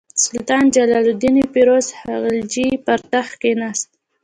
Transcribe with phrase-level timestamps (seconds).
[0.25, 3.89] سلطان جلال الدین فیروز خلجي پر تخت کښېناست.